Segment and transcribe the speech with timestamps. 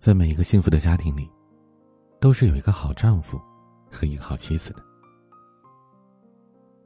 [0.00, 1.30] 在每一个幸福的家庭里，
[2.18, 3.38] 都是有一个好丈夫
[3.90, 4.82] 和一个好妻子的。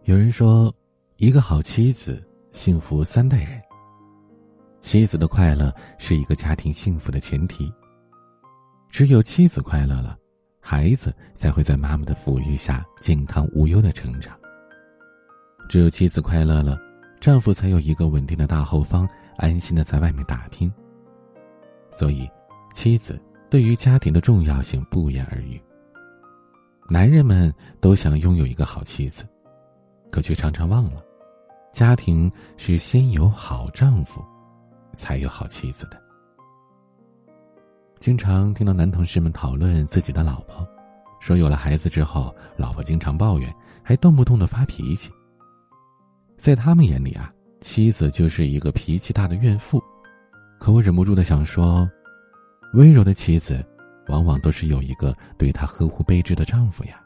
[0.03, 0.75] 有人说，
[1.19, 3.63] 一个好妻子幸福三代人。
[4.81, 7.73] 妻子的快乐是一个家庭幸福的前提。
[8.91, 10.19] 只有妻子快乐了，
[10.59, 14.37] 孩子才会在妈妈的抚育下健康无忧的成长。
[15.69, 16.77] 只有妻子快乐了，
[17.21, 20.71] 丈夫才有一个稳定的大后方，安心的在外面打拼。
[21.93, 22.29] 所以，
[22.75, 25.59] 妻子对于家庭的重要性不言而喻。
[26.91, 29.25] 男人们都想拥有一个好妻子，
[30.11, 31.03] 可却常常忘了，
[31.73, 34.23] 家庭是先有好丈夫，
[34.95, 36.03] 才有好妻子的。
[38.01, 40.67] 经常听到男同事们讨论自己的老婆，
[41.21, 45.11] 说有了孩子之后，老婆经常抱怨，还动不动的发脾气。
[46.37, 47.33] 在他们眼里啊，
[47.63, 49.83] 妻子就是一个脾气大的怨妇。
[50.59, 51.89] 可我忍不住的想说，
[52.75, 53.65] 温柔的妻子，
[54.09, 57.01] 往往都是有一个对她呵护备至的丈夫呀。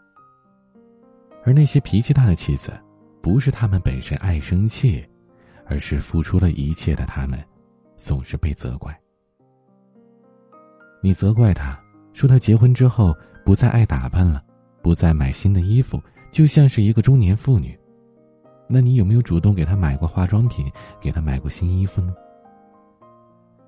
[1.45, 2.73] 而那些脾气大的妻子，
[3.21, 5.07] 不是他们本身爱生气，
[5.67, 7.39] 而是付出了一切的他们，
[7.97, 8.99] 总是被责怪。
[11.03, 11.79] 你责怪他，
[12.15, 14.43] 说他结婚之后不再爱打扮了，
[14.83, 17.79] 不再买新的衣服，就像是一个中年妇女。
[18.67, 20.67] 那你有没有主动给他买过化妆品，
[20.99, 22.15] 给他买过新衣服呢？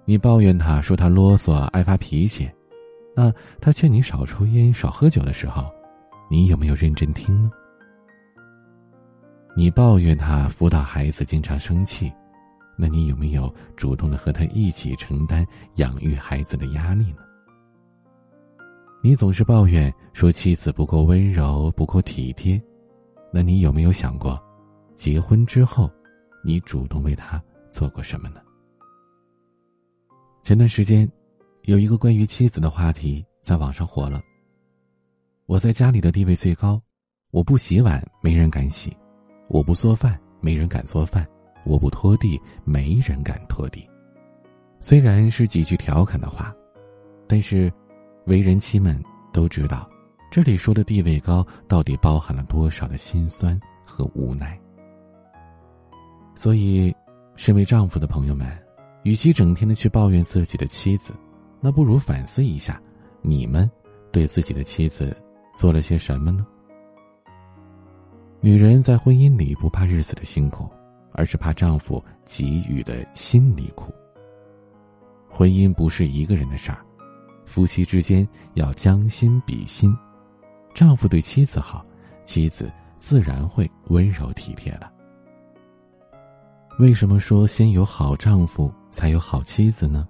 [0.04, 2.50] 你抱怨他说他啰嗦，爱发脾气，
[3.14, 5.70] 那他劝你少抽烟、少喝酒的时候，
[6.30, 7.50] 你有没有认真听呢？
[9.56, 12.12] 你抱怨他辅导孩子经常生气。
[12.82, 17.18] 那你有没有主动的和他一起承担养育孩子的压力呢？
[19.02, 22.58] 你总是抱怨说妻子不够温柔、不够体贴，
[23.30, 24.42] 那你有没有想过，
[24.94, 25.90] 结婚之后，
[26.42, 28.40] 你主动为他做过什么呢？
[30.50, 31.08] 前段时间，
[31.62, 34.20] 有一个关于妻子的话题在网上火了。
[35.46, 36.82] 我在家里的地位最高，
[37.30, 38.90] 我不洗碗，没人敢洗；
[39.48, 41.24] 我不做饭，没人敢做饭。
[41.64, 43.88] 我不拖地，没人敢拖地。
[44.80, 46.52] 虽然是几句调侃的话，
[47.28, 47.72] 但是，
[48.26, 49.00] 为人妻们
[49.32, 49.88] 都知道，
[50.32, 54.60] 这里说的地位高，到底包含了多少的心酸和无奈。
[56.34, 56.92] 所以，
[57.36, 58.50] 身为丈夫的朋友们，
[59.02, 61.14] 与其整天的去抱怨自己的妻子，
[61.60, 62.80] 那不如反思一下，
[63.22, 63.70] 你们
[64.12, 65.16] 对自己的妻子
[65.54, 66.46] 做了些什么呢？
[68.40, 70.68] 女人在婚姻里不怕日子的辛苦。
[71.12, 73.92] 而是怕丈夫给予的心里苦。
[75.28, 76.78] 婚姻不是一个人的事儿，
[77.44, 79.92] 夫妻之间要将心比心，
[80.72, 81.84] 丈夫对妻子好，
[82.22, 84.88] 妻子自然会温柔体贴了。
[86.78, 90.06] 为什么说先有好丈夫才有好妻子呢？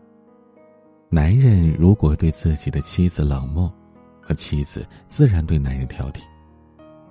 [1.09, 3.73] 男人如果对自己的妻子冷漠，
[4.21, 6.21] 和妻子自然对男人挑剔。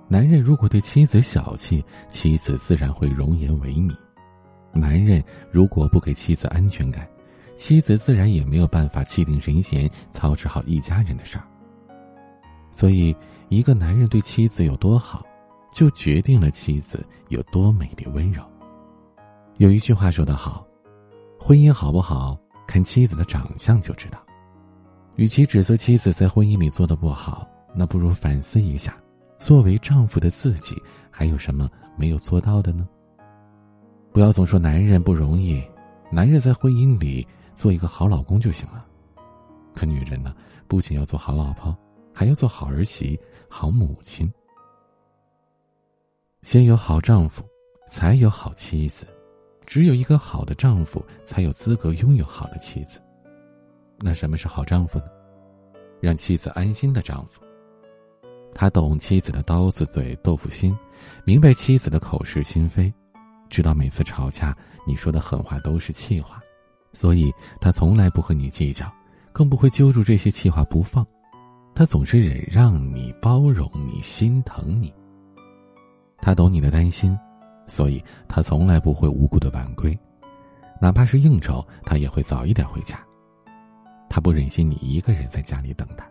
[0.08, 3.94] 男人如果对妻子小气，妻子自然会容颜萎靡；
[4.72, 5.22] 男人
[5.52, 7.06] 如果不给妻子安全感，
[7.56, 11.44] 妻子自然也没有办法气定神闲操持好一家人的事儿。
[12.72, 13.14] 所以，
[13.48, 15.24] 一个男人对妻子有多好，
[15.72, 18.42] 就决定了妻子有多美丽温柔。
[19.58, 20.66] 有一句话说得好
[21.42, 24.22] ：“婚姻好不好，看妻子的长相就知道。”
[25.16, 28.94] 与其指责妻子在婚姻里做的不好，那不如反思一下。
[29.38, 30.76] 作为丈夫的自己，
[31.10, 32.86] 还有什么没有做到的呢？
[34.12, 35.64] 不要总说男人不容易，
[36.12, 38.84] 男人在婚姻里做一个好老公就行了。
[39.74, 40.34] 可女人呢，
[40.68, 41.74] 不仅要做好老婆，
[42.12, 43.18] 还要做好儿媳、
[43.48, 44.30] 好母亲。
[46.42, 47.42] 先有好丈夫，
[47.90, 49.06] 才有好妻子；
[49.70, 53.00] 只有一个好的丈夫，才有资格拥有好的妻子。
[54.00, 55.04] 那什么是好丈夫呢？
[56.00, 57.40] 让妻子安心的丈夫。
[58.52, 60.76] 他懂妻子的刀子嘴豆腐心，
[61.24, 62.92] 明白妻子的口是心非，
[63.48, 66.42] 知道每次吵架你说的狠话都是气话，
[66.92, 68.92] 所以他从来不和你计较，
[69.32, 71.06] 更不会揪住这些气话不放。
[71.76, 74.92] 他总是忍让你、包容你、心疼你。
[76.18, 77.16] 他懂你的担心，
[77.70, 79.96] 所以他从来不会无故的晚归，
[80.80, 82.98] 哪怕是应酬，他也会早一点回家。
[84.08, 86.04] 他不忍心你一个人在家里等他。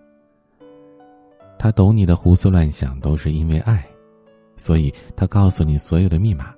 [1.58, 3.86] 他懂你的胡思乱想，都是因为爱，
[4.56, 6.56] 所以他告诉你所有的密码。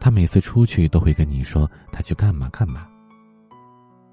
[0.00, 2.88] 他每次出去都会跟你说他去干嘛干嘛。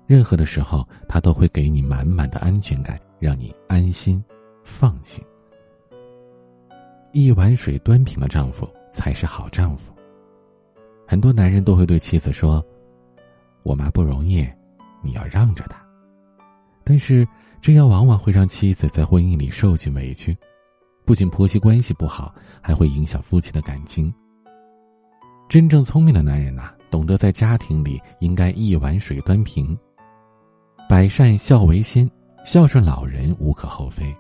[0.06, 4.22] 任何的时候，他都会给你满满的安全感，让你安心、
[4.66, 5.24] 放心。
[7.14, 9.94] 一碗水端平的丈夫才是好丈夫。
[11.06, 12.66] 很多男人都会对妻子说
[13.62, 14.44] ：“我妈不容易，
[15.04, 15.80] 你要让着她。”
[16.84, 17.26] 但是
[17.62, 20.36] 这样往往会让妻子在婚姻里受尽委屈，
[21.06, 24.12] 不仅婆媳关系不好，还会影响夫妻的感情。
[25.48, 29.78] 真正聪明的男人呐，懂得在家庭里应该一碗水端平。
[30.90, 32.10] 百善孝为先，
[32.44, 34.16] 孝顺老人无可厚非，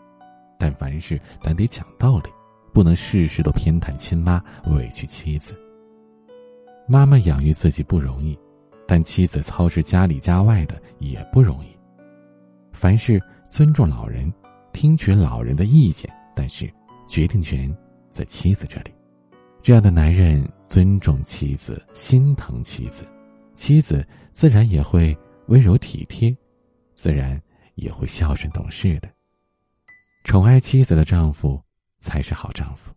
[0.59, 2.30] 但凡事咱得讲道理，
[2.77, 5.59] 不能事事都偏袒亲妈，委屈妻子。
[6.88, 8.38] 妈妈养育自己不容易，
[8.88, 11.75] 但妻子操持家里家外的也不容易。
[12.71, 13.19] 凡事
[13.50, 14.31] 尊重老人，
[14.74, 16.71] 听取老人的意见，但是
[17.07, 17.75] 决定权
[18.12, 18.94] 在妻子这里。
[19.63, 23.07] 这样的男人尊重妻子，心疼妻子，
[23.56, 26.31] 妻子自然也会温柔体贴。
[26.94, 27.41] 自然
[27.73, 29.09] 也会孝顺懂事的。
[30.25, 31.59] 宠爱妻子的丈夫
[32.07, 32.94] 才是好丈夫。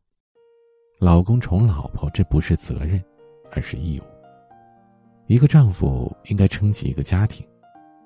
[1.01, 3.03] 老公宠老婆，这不是责任，
[3.51, 4.05] 而是义务。
[5.27, 7.45] 一个丈夫应该撑起一个家庭，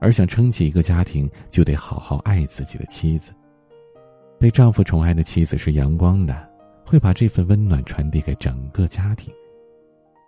[0.00, 3.34] 而想撑起一个家庭，就得好好爱自己的妻子。
[4.38, 6.48] 被丈夫宠爱的妻子是阳光的，
[6.86, 9.30] 会把这份温暖传递给整个家庭；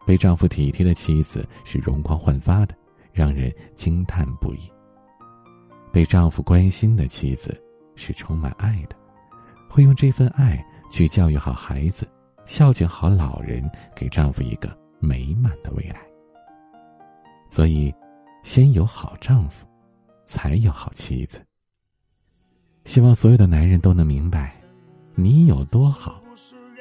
[0.07, 2.75] 被丈夫体贴的妻子是容光焕发的，
[3.15, 4.71] 让人惊叹不已。
[5.91, 7.59] 被丈夫关心的妻子
[7.95, 8.97] 是充满爱的，
[9.77, 12.09] 会用这份爱去教育好孩子，
[12.47, 16.01] 孝敬好老人，给丈夫一个美满的未来。
[17.47, 17.95] 所以，
[18.43, 19.67] 先有好丈夫，
[20.25, 21.45] 才有好妻子。
[22.87, 24.57] 希望所有的男人都能明白，
[25.15, 26.23] 你有多好，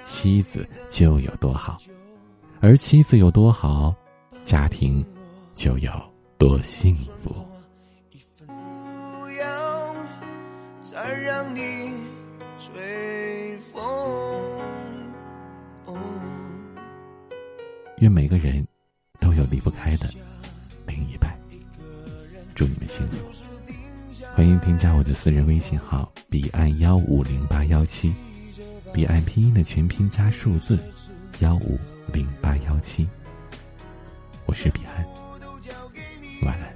[0.06, 1.78] 妻子就有多好，
[2.62, 3.94] 而妻子有多好，
[4.46, 5.06] 家庭
[5.54, 5.92] 就有
[6.38, 7.36] 多幸福。
[10.82, 11.92] 再让你
[18.06, 18.64] 愿每个人
[19.20, 20.08] 都有离不开的
[20.86, 21.36] 另一半。
[22.54, 23.18] 祝你们幸福！
[24.36, 28.14] 欢迎添加我的私人微信号：彼岸幺五零八幺七，
[28.94, 30.78] 彼岸拼音的全拼加数字
[31.40, 31.80] 幺五
[32.14, 33.08] 零八幺七。
[34.46, 35.04] 我是彼岸，
[36.44, 36.75] 晚安。